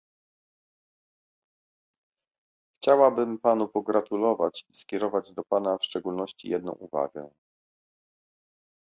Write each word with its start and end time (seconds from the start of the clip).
Chciałabym 2.77 3.39
panu 3.39 3.67
pogratulować 3.67 4.65
i 4.69 4.75
skierować 4.77 5.33
do 5.33 5.43
pana 5.43 5.77
w 5.77 5.85
szczególności 5.85 6.49
jedną 6.49 6.71
uwagę 6.71 7.29